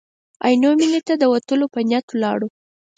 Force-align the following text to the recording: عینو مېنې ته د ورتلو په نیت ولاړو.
عینو 0.45 0.69
مېنې 0.79 1.01
ته 1.07 1.13
د 1.17 1.23
ورتلو 1.33 1.65
په 1.73 1.79
نیت 1.89 2.05
ولاړو. 2.09 2.47